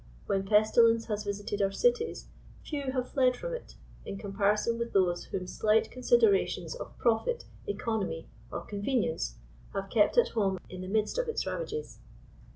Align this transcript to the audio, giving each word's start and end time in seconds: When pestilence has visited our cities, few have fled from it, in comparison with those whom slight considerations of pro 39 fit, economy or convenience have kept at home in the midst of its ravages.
When 0.25 0.47
pestilence 0.47 1.05
has 1.09 1.25
visited 1.25 1.61
our 1.61 1.71
cities, 1.71 2.25
few 2.63 2.91
have 2.93 3.09
fled 3.11 3.37
from 3.37 3.53
it, 3.53 3.75
in 4.03 4.17
comparison 4.17 4.79
with 4.79 4.93
those 4.93 5.25
whom 5.25 5.45
slight 5.45 5.91
considerations 5.91 6.73
of 6.73 6.97
pro 6.97 7.19
39 7.19 7.25
fit, 7.37 7.45
economy 7.67 8.27
or 8.51 8.61
convenience 8.61 9.35
have 9.75 9.91
kept 9.91 10.17
at 10.17 10.29
home 10.29 10.57
in 10.71 10.81
the 10.81 10.87
midst 10.87 11.19
of 11.19 11.27
its 11.29 11.45
ravages. 11.45 11.99